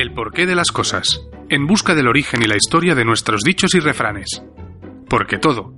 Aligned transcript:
El 0.00 0.14
porqué 0.14 0.46
de 0.46 0.54
las 0.54 0.72
cosas, 0.72 1.20
en 1.50 1.66
busca 1.66 1.94
del 1.94 2.08
origen 2.08 2.40
y 2.42 2.46
la 2.46 2.56
historia 2.56 2.94
de 2.94 3.04
nuestros 3.04 3.42
dichos 3.42 3.74
y 3.74 3.80
refranes. 3.80 4.42
Porque 5.10 5.36
todo, 5.36 5.74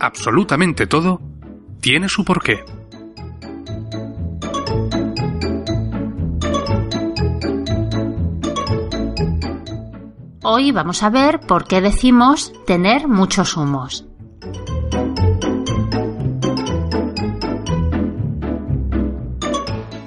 absolutamente 0.00 0.86
todo, 0.86 1.20
tiene 1.78 2.08
su 2.08 2.24
porqué. 2.24 2.64
Hoy 10.42 10.72
vamos 10.72 11.02
a 11.02 11.10
ver 11.10 11.40
por 11.40 11.66
qué 11.66 11.82
decimos 11.82 12.54
tener 12.64 13.08
muchos 13.08 13.58
humos. 13.58 14.09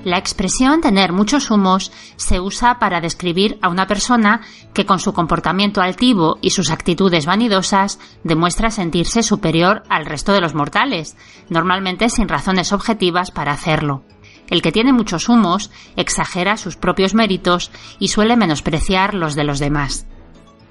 La 0.04 0.18
expresión 0.18 0.82
tener 0.82 1.14
muchos 1.14 1.50
humos 1.50 1.92
se 2.18 2.42
usa 2.42 2.78
para 2.78 3.00
describir 3.00 3.58
a 3.62 3.70
una 3.70 3.88
persona 3.88 4.42
que 4.74 4.86
con 4.86 5.00
su 5.00 5.14
comportamiento 5.14 5.82
altivo 5.82 6.38
y 6.42 6.50
sus 6.50 6.72
actitudes 6.72 7.26
vanidosas 7.26 8.00
demuestra 8.24 8.70
sentirse 8.70 9.24
superior 9.24 9.84
al 9.90 10.06
resto 10.06 10.34
de 10.34 10.42
los 10.42 10.56
mortales, 10.56 11.16
normalmente 11.50 12.10
sin 12.10 12.28
razones 12.28 12.74
objetivas 12.74 13.32
para 13.32 13.54
hacerlo. 13.54 14.04
El 14.50 14.62
que 14.62 14.74
tiene 14.74 14.92
muchos 14.92 15.30
humos 15.30 15.72
exagera 15.96 16.58
sus 16.58 16.76
propios 16.76 17.14
méritos 17.14 17.72
y 17.98 18.10
suele 18.10 18.36
menospreciar 18.36 19.14
los 19.14 19.36
de 19.36 19.46
los 19.46 19.60
demás. 19.60 20.06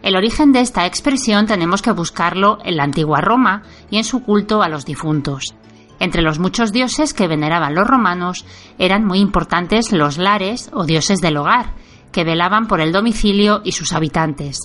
El 0.03 0.17
origen 0.17 0.53
de 0.53 0.61
esta 0.61 0.85
expresión 0.85 1.47
tenemos 1.47 1.81
que 1.81 1.93
buscarlo 1.93 2.59
en 2.65 2.77
la 2.77 2.85
antigua 2.85 3.23
Roma 3.23 3.63
y 3.91 3.97
en 3.97 4.05
su 4.05 4.23
culto 4.23 4.63
a 4.63 4.69
los 4.69 4.85
difuntos. 4.85 5.55
Entre 6.03 6.21
los 6.21 6.41
muchos 6.41 6.73
dioses 6.73 7.15
que 7.15 7.29
veneraban 7.29 7.77
los 7.77 7.87
romanos 7.87 8.45
eran 8.77 9.05
muy 9.05 9.21
importantes 9.21 9.93
los 9.93 10.19
lares 10.19 10.69
o 10.73 10.85
dioses 10.85 11.21
del 11.21 11.37
hogar, 11.37 11.75
que 12.11 12.25
velaban 12.25 12.67
por 12.67 12.81
el 12.81 12.91
domicilio 12.91 13.61
y 13.63 13.71
sus 13.71 13.93
habitantes. 13.93 14.59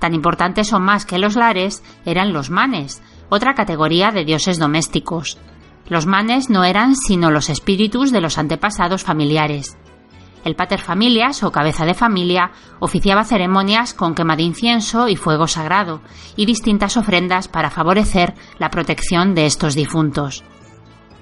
Tan 0.00 0.14
importantes 0.14 0.72
o 0.72 0.80
más 0.80 1.06
que 1.06 1.20
los 1.20 1.36
lares 1.36 1.84
eran 2.04 2.32
los 2.32 2.50
manes, 2.50 3.04
otra 3.28 3.54
categoría 3.54 4.10
de 4.10 4.24
dioses 4.24 4.58
domésticos. 4.58 5.38
Los 5.86 6.06
manes 6.06 6.50
no 6.50 6.64
eran 6.64 6.96
sino 6.96 7.30
los 7.30 7.50
espíritus 7.50 8.10
de 8.10 8.20
los 8.20 8.36
antepasados 8.36 9.04
familiares. 9.04 9.78
El 10.44 10.56
pater 10.56 10.80
familias 10.80 11.44
o 11.44 11.52
cabeza 11.52 11.84
de 11.84 11.94
familia 11.94 12.50
oficiaba 12.80 13.22
ceremonias 13.22 13.94
con 13.94 14.16
quema 14.16 14.34
de 14.34 14.42
incienso 14.42 15.08
y 15.08 15.14
fuego 15.14 15.46
sagrado 15.46 16.00
y 16.34 16.46
distintas 16.46 16.96
ofrendas 16.96 17.46
para 17.46 17.70
favorecer 17.70 18.34
la 18.58 18.70
protección 18.70 19.36
de 19.36 19.46
estos 19.46 19.76
difuntos. 19.76 20.42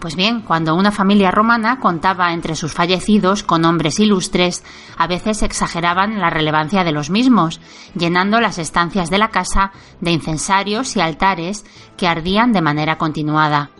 Pues 0.03 0.17
bien, 0.17 0.41
cuando 0.41 0.75
una 0.75 0.91
familia 0.91 1.31
romana 1.31 1.79
contaba 1.79 2.33
entre 2.33 2.57
sus 2.57 2.73
fallecidos 2.73 3.45
con 3.45 3.65
hombres 3.65 4.01
ilustres, 4.01 4.65
a 4.99 5.07
veces 5.07 5.43
exageraban 5.43 6.19
la 6.19 6.29
relevancia 6.29 6.83
de 6.83 6.91
los 6.91 7.09
mismos, 7.09 7.61
llenando 7.95 8.41
las 8.41 8.59
estancias 8.59 9.11
de 9.11 9.19
la 9.19 9.29
casa 9.29 9.71
de 10.01 10.11
incensarios 10.11 10.97
y 10.97 11.01
altares 11.01 11.65
que 11.97 12.09
ardían 12.09 12.53
de 12.53 12.63
manera 12.63 12.99
continuada. 12.99 13.71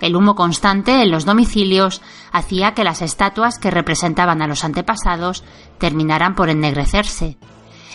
El 0.00 0.14
humo 0.14 0.36
constante 0.36 1.02
en 1.02 1.10
los 1.10 1.24
domicilios 1.24 2.00
hacía 2.30 2.72
que 2.74 2.84
las 2.84 3.02
estatuas 3.02 3.58
que 3.58 3.72
representaban 3.72 4.42
a 4.42 4.46
los 4.46 4.62
antepasados 4.62 5.42
terminaran 5.78 6.36
por 6.36 6.48
ennegrecerse. 6.48 7.38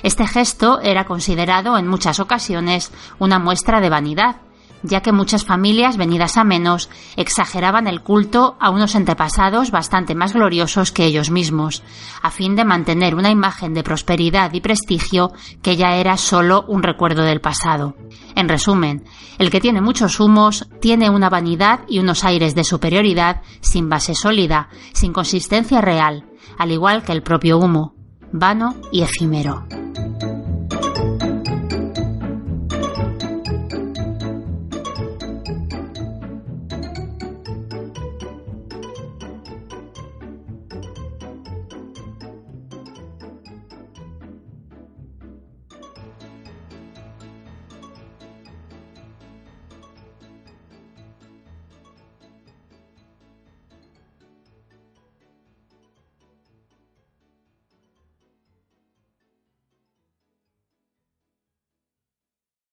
Este 0.03 0.27
gesto 0.27 0.81
era 0.81 1.05
considerado 1.05 1.77
en 1.77 1.87
muchas 1.87 2.19
ocasiones 2.19 2.91
una 3.17 3.39
muestra 3.39 3.79
de 3.79 3.89
vanidad, 3.89 4.41
ya 4.83 5.01
que 5.01 5.11
muchas 5.11 5.45
familias 5.45 5.97
venidas 5.97 6.37
a 6.37 6.43
menos 6.43 6.89
exageraban 7.15 7.87
el 7.87 8.01
culto 8.01 8.57
a 8.59 8.69
unos 8.69 8.95
antepasados 8.95 9.71
bastante 9.71 10.15
más 10.15 10.33
gloriosos 10.33 10.91
que 10.91 11.05
ellos 11.05 11.29
mismos, 11.29 11.83
a 12.21 12.31
fin 12.31 12.55
de 12.55 12.65
mantener 12.65 13.15
una 13.15 13.29
imagen 13.29 13.73
de 13.73 13.83
prosperidad 13.83 14.53
y 14.53 14.61
prestigio 14.61 15.31
que 15.61 15.75
ya 15.75 15.95
era 15.95 16.17
solo 16.17 16.65
un 16.67 16.83
recuerdo 16.83 17.23
del 17.23 17.41
pasado. 17.41 17.95
En 18.35 18.49
resumen, 18.49 19.03
el 19.37 19.49
que 19.49 19.61
tiene 19.61 19.81
muchos 19.81 20.19
humos 20.19 20.67
tiene 20.79 21.09
una 21.09 21.29
vanidad 21.29 21.81
y 21.87 21.99
unos 21.99 22.23
aires 22.23 22.55
de 22.55 22.63
superioridad 22.63 23.41
sin 23.59 23.89
base 23.89 24.15
sólida, 24.15 24.69
sin 24.93 25.13
consistencia 25.13 25.81
real, 25.81 26.25
al 26.57 26.71
igual 26.71 27.03
que 27.03 27.11
el 27.11 27.23
propio 27.23 27.57
humo, 27.57 27.95
vano 28.31 28.75
y 28.91 29.01
efímero. 29.01 29.80